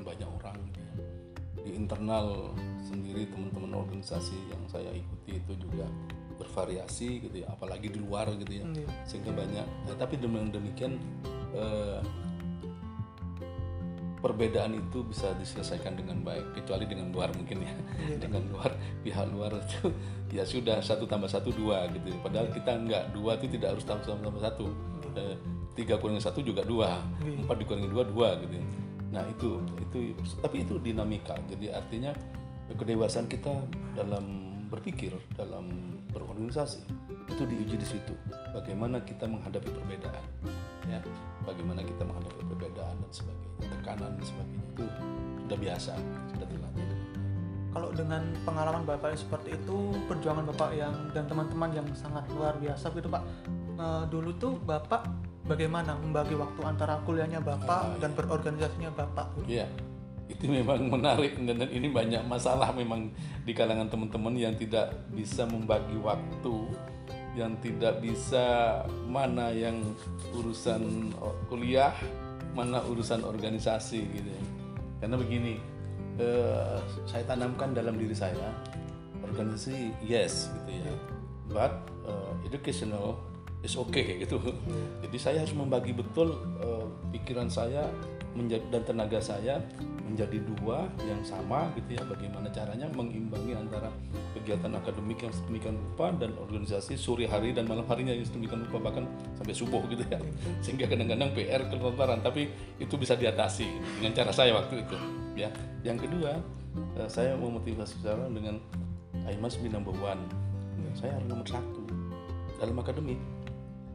di 1.63 1.71
internal 1.79 2.51
sendiri 2.83 3.25
teman-teman 3.31 3.87
organisasi 3.87 4.35
yang 4.51 4.61
saya 4.67 4.91
ikuti 4.91 5.39
itu 5.39 5.53
juga 5.55 5.87
bervariasi 6.35 7.23
gitu 7.23 7.35
ya 7.45 7.47
apalagi 7.49 7.87
di 7.87 7.99
luar 8.03 8.27
gitu 8.35 8.51
ya. 8.61 8.65
Hmm, 8.67 8.83
sehingga 9.07 9.31
banyak. 9.31 9.67
Nah, 9.87 9.95
tapi 9.95 10.19
dengan 10.19 10.51
demikian 10.51 10.99
eh, 11.55 11.99
perbedaan 14.23 14.79
itu 14.79 15.03
bisa 15.03 15.35
diselesaikan 15.35 15.99
dengan 15.99 16.23
baik 16.23 16.55
kecuali 16.55 16.87
dengan 16.87 17.11
luar 17.11 17.31
mungkin 17.35 17.63
ya. 17.63 17.75
Iya. 18.03 18.17
dengan 18.19 18.43
luar 18.51 18.71
pihak 19.03 19.27
luar 19.31 19.51
itu 19.59 19.91
ya 20.31 20.43
sudah 20.43 20.79
satu 20.79 21.07
tambah 21.07 21.27
satu 21.27 21.51
dua 21.55 21.87
gitu 21.91 22.11
padahal 22.23 22.51
kita 22.51 22.71
enggak 22.75 23.03
dua 23.15 23.35
itu 23.39 23.47
tidak 23.55 23.75
harus 23.77 23.83
tambah 23.87 24.07
tambah 24.07 24.43
satu. 24.43 24.67
Eh, 25.13 25.37
tiga 25.77 25.99
kurang 26.01 26.19
satu 26.19 26.43
juga 26.43 26.63
dua. 26.65 26.99
Iya. 27.23 27.47
empat 27.47 27.55
dikurangi 27.63 27.89
dua 27.91 28.03
dua 28.07 28.29
gitu 28.43 28.82
nah 29.13 29.21
itu 29.29 29.61
itu 29.77 30.17
tapi 30.41 30.65
itu 30.65 30.81
dinamika 30.81 31.37
jadi 31.45 31.77
artinya 31.77 32.11
kedewasaan 32.73 33.29
kita 33.29 33.53
dalam 33.93 34.53
berpikir, 34.73 35.13
dalam 35.37 35.69
berorganisasi 36.09 36.81
itu 37.29 37.43
diuji 37.45 37.75
di 37.77 37.87
situ. 37.87 38.13
Bagaimana 38.49 38.97
kita 39.05 39.29
menghadapi 39.29 39.69
perbedaan, 39.69 40.25
ya, 40.89 40.97
bagaimana 41.45 41.85
kita 41.85 42.01
menghadapi 42.01 42.41
perbedaan 42.41 42.95
dan 42.97 43.11
sebagainya, 43.13 43.69
tekanan 43.69 44.11
dan 44.17 44.25
sebagainya 44.25 44.65
itu 44.73 44.85
sudah 45.45 45.57
biasa, 45.61 45.93
sudah 46.33 46.47
terlatih. 46.49 46.85
Kalau 47.73 47.89
dengan 47.93 48.23
pengalaman 48.45 48.83
bapak 48.85 49.17
seperti 49.17 49.57
itu, 49.57 49.77
perjuangan 50.09 50.45
bapak 50.53 50.77
yang 50.77 50.93
dan 51.13 51.25
teman-teman 51.25 51.69
yang 51.73 51.87
sangat 51.97 52.25
luar 52.33 52.53
biasa 52.61 52.93
gitu 52.93 53.09
pak. 53.09 53.23
E, 53.77 53.85
dulu 54.13 54.29
tuh 54.37 54.61
bapak 54.61 55.09
bagaimana 55.43 55.95
membagi 55.99 56.35
waktu 56.35 56.61
antara 56.63 56.99
kuliahnya 57.03 57.43
bapak 57.43 57.81
ah, 57.83 57.97
dan 57.99 58.11
berorganisasinya 58.15 58.91
bapak? 58.95 59.27
Iya. 59.47 59.67
Itu 60.31 60.47
memang 60.47 60.87
menarik 60.93 61.35
dan 61.35 61.67
ini 61.67 61.91
banyak 61.91 62.23
masalah 62.25 62.71
memang 62.71 63.11
di 63.43 63.51
kalangan 63.51 63.91
teman-teman 63.91 64.33
yang 64.39 64.55
tidak 64.55 64.95
bisa 65.11 65.43
membagi 65.43 65.99
waktu 65.99 66.55
yang 67.33 67.57
tidak 67.59 67.99
bisa 67.99 68.79
mana 69.09 69.49
yang 69.51 69.81
urusan 70.37 71.11
kuliah 71.49 71.91
mana 72.53 72.79
urusan 72.85 73.25
organisasi 73.25 73.99
gitu. 74.15 74.31
Karena 75.01 75.19
begini 75.19 75.59
eh, 76.21 76.77
saya 77.03 77.23
tanamkan 77.27 77.75
dalam 77.75 77.99
diri 77.99 78.15
saya 78.15 78.53
organisasi 79.25 79.91
yes 80.05 80.53
gitu 80.61 80.71
ya. 80.71 80.93
But 81.51 81.73
uh, 82.07 82.33
educational 82.47 83.19
is 83.63 83.79
okay 83.79 84.19
gitu. 84.19 84.37
Jadi 85.01 85.17
saya 85.17 85.37
harus 85.41 85.55
membagi 85.55 85.95
betul 85.95 86.35
uh, 86.59 86.85
pikiran 87.15 87.47
saya 87.47 87.87
dan 88.69 88.81
tenaga 88.83 89.21
saya 89.21 89.61
menjadi 90.03 90.41
dua 90.43 90.89
yang 91.07 91.23
sama 91.23 91.71
gitu 91.79 91.95
ya. 91.95 92.03
Bagaimana 92.03 92.51
caranya 92.51 92.91
mengimbangi 92.91 93.55
antara 93.55 93.87
kegiatan 94.35 94.75
akademik 94.75 95.23
yang 95.23 95.33
sedemikian 95.33 95.79
rupa 95.79 96.11
dan 96.19 96.35
organisasi 96.35 96.99
sore 96.99 97.23
hari 97.23 97.55
dan 97.55 97.65
malam 97.65 97.87
harinya 97.87 98.11
yang 98.11 98.27
sedemikian 98.27 98.67
rupa 98.67 98.91
bahkan 98.91 99.07
sampai 99.39 99.55
subuh 99.55 99.81
gitu 99.87 100.03
ya. 100.11 100.19
Sehingga 100.63 100.85
kadang-kadang 100.91 101.31
PR 101.31 101.63
kelontaran 101.71 102.19
tapi 102.19 102.51
itu 102.77 102.93
bisa 102.99 103.15
diatasi 103.15 103.65
dengan 104.03 104.11
cara 104.11 104.31
saya 104.35 104.51
waktu 104.59 104.83
itu 104.83 104.97
ya. 105.39 105.49
Yang 105.87 106.09
kedua 106.09 106.35
eh, 106.99 107.09
saya 107.09 107.39
memotivasi 107.39 108.03
saya 108.03 108.27
dengan 108.27 108.59
I 109.23 109.39
must 109.39 109.63
be 109.63 109.71
number 109.71 109.95
one 110.03 110.19
saya 110.93 111.17
harus 111.17 111.25
nomor 111.25 111.47
satu 111.49 111.81
dalam 112.61 112.77
akademik 112.79 113.19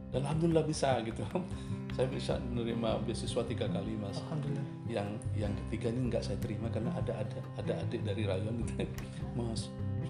dan 0.09 0.25
alhamdulillah 0.25 0.65
bisa 0.65 0.97
gitu. 1.05 1.21
Saya 1.95 2.07
bisa 2.09 2.39
menerima 2.39 3.03
beasiswa 3.03 3.43
tiga 3.43 3.67
kali 3.67 3.99
mas. 3.99 4.17
Alhamdulillah. 4.23 4.65
Yang 4.87 5.09
yang 5.35 5.53
ketiga 5.65 5.91
ini 5.91 5.99
nggak 6.07 6.23
saya 6.23 6.37
terima 6.39 6.71
karena 6.71 6.95
ada 6.95 7.11
ada 7.11 7.39
ada 7.59 7.73
adik 7.83 8.07
dari 8.07 8.23
rayon 8.23 8.63
gitu 8.63 8.87
mas 9.37 9.67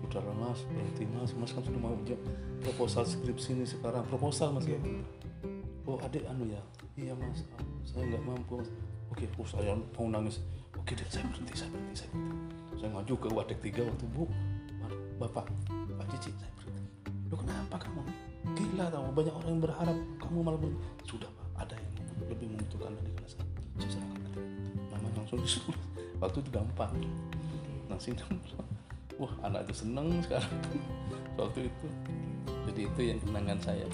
saudara 0.10 0.30
mas 0.38 0.62
berhenti 0.70 1.04
mas 1.10 1.34
mas 1.34 1.50
kan 1.50 1.62
sudah 1.66 1.82
mau 1.82 1.98
jawab 2.06 2.22
proposal 2.62 3.04
skripsi 3.10 3.58
ini 3.58 3.66
sekarang. 3.66 4.06
Proposal 4.06 4.54
mas. 4.54 4.70
Yeah. 4.70 4.78
oh 5.90 5.98
adik 6.06 6.30
anu 6.30 6.46
ya? 6.54 6.62
Iya 6.94 7.18
mas. 7.18 7.42
Saya 7.82 8.06
nggak 8.06 8.22
mampu 8.22 8.62
mas. 8.62 8.70
Oke 9.10 9.26
oh 9.36 9.48
saya 9.50 9.74
mau 9.74 10.08
nangis. 10.14 10.46
Oke 10.78 10.94
deh 10.94 11.08
saya 11.10 11.26
berhenti 11.26 11.58
saya 11.58 11.70
berhenti 11.74 12.06
saya 12.06 12.10
berhenti. 12.14 12.78
Saya 12.78 12.90
maju 12.94 13.14
ke 13.18 13.28
wadek 13.34 13.58
tiga 13.66 13.82
waktu 13.82 14.06
bu. 14.14 14.30
Bapak 15.18 15.50
pak 15.98 16.06
cici 16.16 16.30
saya 16.38 16.54
berhenti 16.54 16.99
lo 17.30 17.36
kenapa 17.38 17.76
kamu? 17.78 18.02
Gila 18.58 18.86
tau 18.90 19.10
banyak 19.14 19.34
orang 19.34 19.50
yang 19.54 19.62
berharap 19.62 19.98
kamu 20.18 20.38
malah 20.42 20.60
berhenti 20.60 21.06
sudah 21.06 21.30
pak 21.30 21.48
ada 21.68 21.76
yang 21.78 21.94
lebih 22.26 22.48
membutuhkan 22.50 22.94
dari 22.98 23.12
kelas 23.14 23.34
saya 23.80 23.90
serahkan 23.96 24.22
ke 24.34 24.42
nama 24.90 25.08
langsung 25.16 25.40
disuruh. 25.40 25.78
Waktu 26.22 26.38
itu 26.44 26.50
gampang. 26.52 26.94
Nasi 27.88 28.12
wah 29.20 29.34
anak 29.46 29.68
itu 29.70 29.86
seneng 29.86 30.20
sekarang. 30.26 30.54
Waktu 31.40 31.70
itu. 31.70 31.88
Jadi 32.70 32.82
itu 32.90 33.02
yang 33.14 33.20
kenangan 33.24 33.60
saya. 33.62 33.88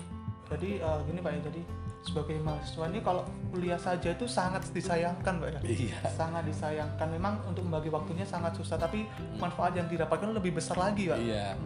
Jadi 0.45 0.79
uh, 0.79 1.01
gini 1.03 1.19
pak 1.19 1.31
ya 1.35 1.39
jadi 1.49 1.61
sebagai 2.05 2.37
mahasiswa 2.45 2.85
ini 2.85 3.01
kalau 3.01 3.25
kuliah 3.49 3.81
saja 3.81 4.13
itu 4.13 4.29
sangat 4.29 4.61
disayangkan 4.69 5.41
pak 5.41 5.49
ya. 5.57 5.59
Iya. 5.65 5.97
sangat 6.13 6.43
disayangkan. 6.47 7.07
Memang 7.11 7.41
untuk 7.49 7.65
membagi 7.65 7.89
waktunya 7.89 8.23
sangat 8.23 8.55
susah 8.55 8.77
tapi 8.77 9.09
hmm. 9.09 9.41
manfaat 9.41 9.73
yang 9.75 9.89
didapatkan 9.89 10.31
lebih 10.31 10.55
besar 10.55 10.77
lagi 10.77 11.09
pak. 11.09 11.17
Iya 11.19 11.57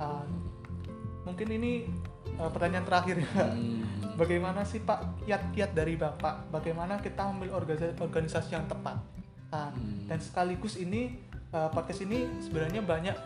uh, 0.00 0.24
mungkin 1.30 1.48
ini 1.54 1.86
uh, 2.36 2.50
pertanyaan 2.50 2.84
terakhir 2.84 3.22
ya. 3.22 3.30
Hmm. 3.30 3.86
bagaimana 4.18 4.66
sih 4.66 4.82
pak 4.82 5.22
kiat-kiat 5.24 5.70
dari 5.72 5.94
bapak? 5.94 6.50
Bagaimana 6.50 6.98
kita 6.98 7.30
memilih 7.30 7.56
organisasi, 7.56 7.94
organisasi 8.02 8.50
yang 8.52 8.66
tepat? 8.66 8.98
Nah, 9.54 9.70
hmm. 9.70 10.10
dan 10.10 10.18
sekaligus 10.18 10.74
ini 10.76 11.16
uh, 11.54 11.70
podcast 11.70 12.02
ini 12.02 12.26
sebenarnya 12.42 12.82
banyak 12.82 13.16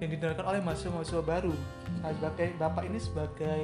yang 0.00 0.10
didengarkan 0.16 0.46
oleh 0.48 0.60
mahasiswa-mahasiswa 0.64 1.22
baru. 1.26 1.52
Nah, 2.00 2.10
sebagai 2.16 2.48
bapak 2.56 2.82
ini 2.88 2.98
sebagai 2.98 3.60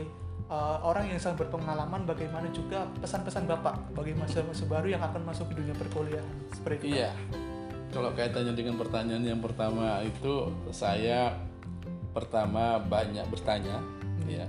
uh, 0.52 0.78
orang 0.84 1.08
yang 1.08 1.18
sangat 1.18 1.48
berpengalaman 1.48 2.04
bagaimana 2.04 2.52
juga 2.52 2.84
pesan-pesan 3.00 3.48
bapak 3.48 3.96
bagi 3.96 4.12
mahasiswa-mahasiswa 4.12 4.68
baru 4.68 4.86
yang 4.92 5.02
akan 5.02 5.22
masuk 5.24 5.48
ke 5.52 5.64
dunia 5.64 5.74
perkuliahan? 5.78 6.34
Seperti 6.52 6.92
itu 6.92 7.00
iya. 7.00 7.10
Kalau 7.94 8.12
kaitannya 8.12 8.52
dengan 8.52 8.76
pertanyaan 8.76 9.24
yang 9.24 9.40
pertama 9.40 10.04
itu 10.04 10.52
saya 10.68 11.32
pertama 12.16 12.80
banyak 12.80 13.28
bertanya 13.28 13.76
hmm. 14.24 14.28
ya 14.32 14.46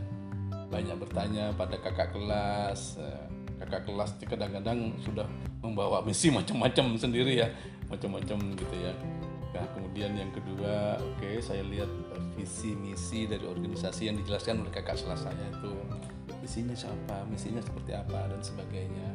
banyak 0.71 0.95
bertanya 0.95 1.51
pada 1.59 1.75
kakak 1.75 2.15
kelas 2.15 2.95
eh, 3.03 3.25
kakak 3.59 3.83
kelas 3.83 4.15
kadang-kadang 4.23 4.95
sudah 5.03 5.27
membawa 5.59 5.99
misi 6.07 6.31
macam-macam 6.31 6.95
sendiri 6.95 7.43
ya 7.43 7.51
macam-macam 7.91 8.55
gitu 8.55 8.75
ya 8.79 8.95
Nah, 9.57 9.65
kemudian 9.73 10.13
yang 10.13 10.29
kedua, 10.29 11.01
oke, 11.01 11.17
okay, 11.17 11.41
saya 11.41 11.65
lihat 11.65 11.89
visi 12.37 12.77
misi 12.77 13.25
dari 13.25 13.41
organisasi 13.41 14.05
yang 14.05 14.21
dijelaskan 14.21 14.61
oleh 14.61 14.69
kakak 14.69 15.01
kelas 15.01 15.25
saya 15.25 15.45
itu 15.49 15.73
visinya 16.45 16.77
siapa, 16.77 17.25
misinya 17.25 17.57
seperti 17.65 17.97
apa 17.97 18.29
dan 18.29 18.37
sebagainya. 18.45 19.09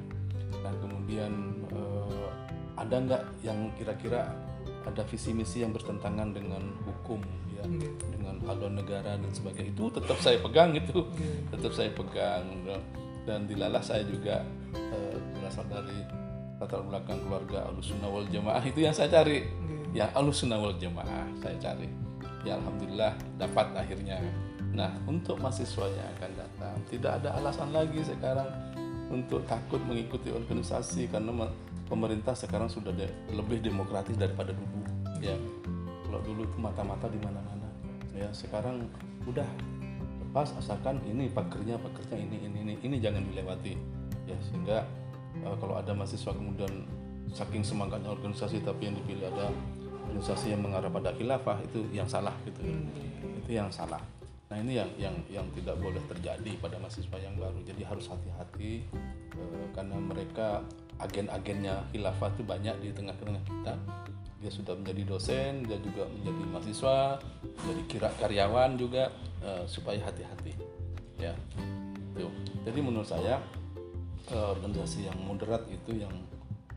Dan 0.50 0.74
kemudian 0.82 1.32
eh, 1.70 2.26
ada 2.74 2.96
nggak 2.98 3.22
yang 3.46 3.70
kira-kira 3.78 4.34
ada 4.82 5.02
visi 5.06 5.30
misi 5.30 5.62
yang 5.62 5.70
bertentangan 5.70 6.34
dengan 6.34 6.74
hukum 6.90 7.22
ya, 7.64 7.88
hmm. 7.88 8.10
dengan 8.18 8.34
haluan 8.46 8.74
negara 8.78 9.14
dan 9.16 9.30
sebagainya 9.30 9.70
itu 9.72 9.84
tetap 9.94 10.18
saya 10.18 10.38
pegang 10.42 10.70
itu, 10.74 10.98
hmm. 11.06 11.54
tetap 11.54 11.72
saya 11.72 11.90
pegang 11.94 12.44
dan 13.22 13.46
dilalah 13.46 13.82
saya 13.82 14.02
juga 14.02 14.42
eh, 14.74 15.16
berasal 15.38 15.66
dari 15.70 16.22
latar 16.62 16.82
belakang 16.86 17.18
keluarga 17.26 17.66
Ahlussunnah 17.66 18.06
wal 18.06 18.26
Jamaah 18.30 18.62
itu 18.62 18.86
yang 18.86 18.94
saya 18.94 19.10
cari. 19.10 19.42
Nggih. 19.42 19.98
Yang 19.98 20.10
Ahlussunnah 20.14 20.58
wal 20.62 20.78
Jamaah 20.78 21.26
saya 21.42 21.56
cari. 21.58 21.90
Ya 22.46 22.58
alhamdulillah 22.58 23.12
dapat 23.38 23.66
akhirnya. 23.74 24.18
Nah, 24.72 24.88
untuk 25.04 25.36
mahasiswa 25.36 25.84
yang 25.84 26.08
akan 26.16 26.30
datang 26.32 26.76
tidak 26.88 27.12
ada 27.20 27.36
alasan 27.36 27.70
lagi 27.76 28.00
sekarang 28.06 28.48
untuk 29.12 29.44
takut 29.44 29.82
mengikuti 29.84 30.32
organisasi 30.32 31.12
karena 31.12 31.50
pemerintah 31.90 32.32
sekarang 32.32 32.72
sudah 32.72 32.88
de- 32.96 33.12
lebih 33.36 33.60
demokratis 33.60 34.16
daripada 34.16 34.56
dulu 34.56 34.80
ya. 35.20 35.36
Kalau 36.08 36.20
dulu 36.24 36.46
itu 36.46 36.56
mata-mata 36.56 37.10
di 37.10 37.20
mana-mana. 37.20 37.51
Ya, 38.12 38.28
sekarang 38.32 38.88
udah 39.24 39.46
lepas 40.32 40.48
asalkan 40.56 40.96
ini 41.04 41.28
pagernya 41.28 41.76
pagernya 41.76 42.16
ini 42.16 42.36
ini 42.48 42.58
ini 42.64 42.74
ini 42.80 42.96
jangan 43.00 43.20
dilewati. 43.28 43.76
Ya 44.24 44.36
sehingga 44.40 44.84
eh, 45.44 45.56
kalau 45.60 45.76
ada 45.76 45.92
mahasiswa 45.92 46.32
kemudian 46.32 46.88
saking 47.32 47.64
semangatnya 47.64 48.12
organisasi 48.12 48.60
tapi 48.60 48.88
yang 48.88 48.96
dipilih 48.96 49.28
ada 49.32 49.52
organisasi 50.08 50.52
yang 50.52 50.60
mengarah 50.60 50.92
pada 50.92 51.12
khilafah 51.16 51.60
itu 51.64 51.88
yang 51.92 52.04
salah 52.04 52.36
gitu 52.44 52.60
ya. 52.64 52.76
itu 53.44 53.50
yang 53.56 53.68
salah. 53.72 54.00
Nah 54.52 54.60
ini 54.60 54.76
yang 54.76 54.90
yang 55.00 55.16
yang 55.32 55.46
tidak 55.56 55.80
boleh 55.80 56.00
terjadi 56.12 56.52
pada 56.60 56.76
mahasiswa 56.76 57.16
yang 57.16 57.32
baru. 57.40 57.60
Jadi 57.64 57.82
harus 57.88 58.08
hati-hati 58.08 58.84
eh, 59.36 59.66
karena 59.72 59.96
mereka 59.96 60.60
agen-agennya 61.00 61.88
khilafah 61.92 62.28
itu 62.36 62.42
banyak 62.44 62.76
di 62.84 62.88
tengah-tengah 62.92 63.42
kita 63.42 63.74
dia 64.42 64.50
sudah 64.50 64.74
menjadi 64.74 65.02
dosen 65.06 65.62
dia 65.62 65.78
juga 65.78 66.10
menjadi 66.10 66.42
mahasiswa 66.50 67.22
jadi 67.62 67.82
kira 67.86 68.08
karyawan 68.18 68.74
juga 68.74 69.14
eh, 69.38 69.64
supaya 69.70 70.02
hati-hati. 70.02 70.52
Ya. 71.22 71.38
Tuh. 72.18 72.34
jadi 72.66 72.78
menurut 72.82 73.06
saya 73.06 73.38
eh, 74.26 74.46
organisasi 74.58 75.06
yang 75.06 75.18
moderat 75.22 75.62
itu 75.70 76.02
yang 76.02 76.10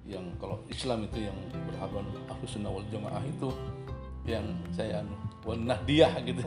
yang 0.05 0.21
kalau 0.37 0.61
Islam 0.69 1.09
itu 1.09 1.25
yang 1.25 1.33
berhaluan 1.65 2.05
ahlus 2.29 2.53
sunnah 2.53 2.69
wal 2.69 2.85
jamaah 2.93 3.25
itu 3.25 3.49
yang 4.29 4.45
saya 4.69 5.01
anu 5.01 5.17
wanah 5.41 5.77
dia 5.89 6.09
gitu. 6.21 6.45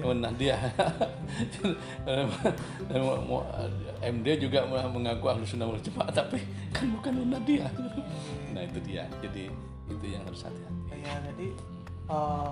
Ya 0.00 0.04
wanah 0.04 0.32
dia 0.36 0.56
MD 4.00 4.26
juga 4.40 4.64
mengaku 4.68 5.28
ahlus 5.28 5.52
sunnah 5.52 5.68
wal 5.68 5.80
jamaah 5.84 6.08
tapi 6.08 6.40
kan 6.72 6.88
bukan 6.96 7.12
wanah 7.28 7.40
dia 7.44 7.68
nah 8.56 8.64
itu 8.64 8.80
dia. 8.80 9.04
Jadi 9.20 9.52
itu 9.90 10.04
yang 10.08 10.22
harus 10.24 10.40
hati-hati 10.44 10.96
ya 11.04 11.16
jadi 11.32 11.48
eh, 12.10 12.50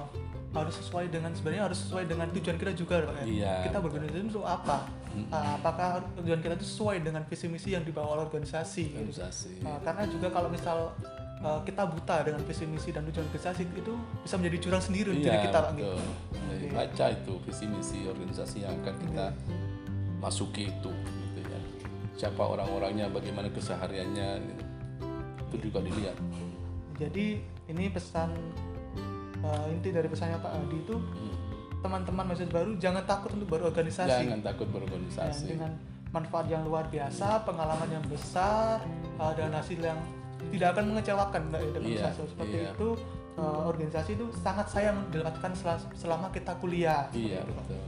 harus 0.53 0.75
sesuai 0.85 1.09
dengan 1.09 1.33
sebenarnya 1.33 1.65
harus 1.73 1.81
sesuai 1.81 2.05
dengan 2.05 2.29
tujuan 2.29 2.57
kita 2.61 2.73
juga 2.77 3.09
Pak, 3.09 3.25
ya. 3.25 3.25
Iya, 3.25 3.55
kita 3.73 3.79
berorganisasi 3.81 4.25
untuk 4.29 4.45
apa 4.45 5.03
Eh, 5.13 5.51
apakah 5.61 6.01
tujuan 6.17 6.41
kita 6.41 6.57
itu 6.57 6.65
sesuai 6.65 7.05
dengan 7.05 7.21
visi 7.29 7.45
misi 7.45 7.77
yang 7.77 7.85
dibawa 7.85 8.17
oleh 8.17 8.25
organisasi 8.33 8.97
organisasi 8.97 9.61
Eh, 9.61 9.79
karena 9.85 10.09
juga 10.09 10.33
kalau 10.33 10.49
misal 10.49 10.97
eh, 11.45 11.61
kita 11.69 11.85
buta 11.85 12.25
dengan 12.25 12.41
visi 12.49 12.65
misi 12.65 12.97
dan 12.97 13.05
tujuan 13.05 13.29
organisasi 13.29 13.69
itu 13.77 13.93
bisa 14.25 14.41
menjadi 14.41 14.57
jurang 14.65 14.81
sendiri 14.81 15.13
untuk 15.13 15.29
diri 15.29 15.41
kita. 15.45 15.59
Iya, 15.61 15.69
betul. 15.77 15.99
Jadi 16.33 16.67
baca 16.73 17.07
itu 17.13 17.33
visi 17.45 17.65
misi 17.69 17.99
organisasi 18.09 18.57
yang 18.65 18.73
akan 18.81 18.95
kita 19.05 19.27
masuki 20.17 20.73
itu 20.73 20.91
gitu 21.37 21.41
ya. 21.45 21.61
Siapa 22.17 22.41
orang-orangnya, 22.41 23.13
bagaimana 23.13 23.53
kesehariannya 23.53 24.29
gitu. 24.49 24.65
Itu 25.53 25.57
juga 25.69 25.85
dilihat. 25.85 26.17
Jadi 26.95 27.27
ini 27.67 27.85
pesan 27.89 28.31
eh, 29.39 29.65
inti 29.69 29.91
dari 29.91 30.07
pesannya 30.07 30.39
Pak 30.39 30.53
Adi 30.53 30.79
itu 30.79 30.95
Hmm. 30.95 31.35
teman-teman 31.81 32.25
mahasiswa 32.25 32.47
baru 32.49 32.71
jangan 32.77 33.03
takut 33.03 33.31
untuk 33.33 33.49
berorganisasi 33.51 34.23
Jangan 34.23 34.41
takut 34.41 34.67
Ya, 34.67 34.73
berorganisasi. 34.73 35.45
dengan 35.49 35.73
manfaat 36.09 36.47
yang 36.47 36.63
luar 36.63 36.87
biasa, 36.87 37.43
pengalaman 37.43 37.89
yang 37.91 38.05
besar, 38.05 38.85
uh, 39.17 39.33
dan 39.33 39.51
hasil 39.51 39.81
yang 39.81 39.97
tidak 40.49 40.77
akan 40.77 40.93
mengecewakan 40.93 41.43
Mbak 41.49 41.59
ya, 41.59 41.71
dengan 41.73 41.89
Iya, 41.89 42.03
mahasiswa 42.05 42.27
seperti 42.29 42.57
iya. 42.59 42.71
itu. 42.71 42.89
uh, 43.33 43.65
organisasi 43.65 44.11
itu 44.13 44.27
sangat 44.37 44.69
sayang 44.69 45.09
didapatkan 45.09 45.53
sel- 45.57 45.89
selama 45.95 46.29
kita 46.29 46.53
kuliah. 46.61 47.09
Iya, 47.11 47.41
betul. 47.43 47.81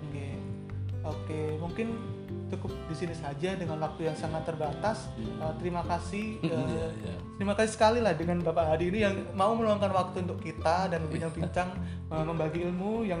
Oke. 0.00 0.26
Oke, 1.04 1.40
mungkin 1.58 1.88
cukup 2.54 2.70
di 2.86 2.94
sini 2.94 3.14
saja 3.14 3.58
dengan 3.58 3.82
waktu 3.82 4.06
yang 4.08 4.16
sangat 4.16 4.46
terbatas. 4.46 5.10
Uh, 5.42 5.52
terima 5.58 5.82
kasih. 5.84 6.38
uh, 6.40 6.46
Iya, 6.46 6.86
iya. 7.02 7.14
Terima 7.36 7.54
kasih 7.58 7.72
sekali 7.74 7.98
lah 7.98 8.14
dengan 8.14 8.40
Bapak 8.40 8.74
Hadi 8.74 8.94
ini 8.94 9.02
yang 9.02 9.14
mau 9.34 9.52
meluangkan 9.58 9.90
waktu 9.90 10.22
untuk 10.24 10.38
kita 10.38 10.88
dan 10.88 11.04
berbincang-bincang 11.08 11.68
uh, 12.08 12.24
membagi 12.24 12.62
ilmu 12.64 13.02
yang 13.04 13.20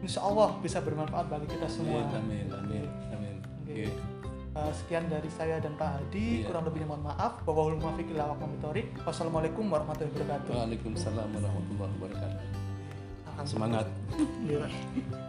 insya 0.00 0.24
Allah 0.24 0.56
bisa 0.62 0.80
bermanfaat 0.80 1.26
bagi 1.28 1.46
kita 1.50 1.66
semua. 1.66 2.06
Amin, 2.14 2.48
amin, 2.48 2.86
amin. 3.12 3.34
Oke. 3.66 3.90
Oke. 3.90 4.18
Uh, 4.50 4.72
sekian 4.74 5.06
dari 5.06 5.30
saya 5.30 5.62
dan 5.62 5.78
Pak 5.78 5.90
Hadi. 6.02 6.42
Iya. 6.42 6.50
Kurang 6.50 6.66
lebihnya 6.66 6.90
mohon 6.90 7.06
maaf. 7.06 7.42
Ila 7.46 8.34
aqwamit 8.34 8.90
Wassalamualaikum 9.06 9.70
warahmatullahi 9.70 10.10
wabarakatuh. 10.10 10.52
Waalaikumsalam 10.54 11.28
warahmatullahi 11.38 11.92
wabarakatuh. 11.98 12.44
Semangat. 13.46 13.86
Iya. 14.44 15.28